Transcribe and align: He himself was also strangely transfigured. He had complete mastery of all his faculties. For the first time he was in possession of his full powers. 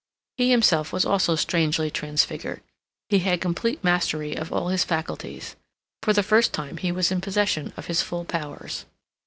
He 0.37 0.49
himself 0.49 0.91
was 0.91 1.05
also 1.05 1.35
strangely 1.35 1.91
transfigured. 1.91 2.63
He 3.09 3.19
had 3.19 3.39
complete 3.39 3.83
mastery 3.83 4.35
of 4.35 4.51
all 4.51 4.69
his 4.69 4.83
faculties. 4.83 5.55
For 6.01 6.11
the 6.11 6.23
first 6.23 6.53
time 6.53 6.77
he 6.77 6.91
was 6.91 7.11
in 7.11 7.21
possession 7.21 7.71
of 7.77 7.85
his 7.85 8.01
full 8.01 8.25
powers. 8.25 8.85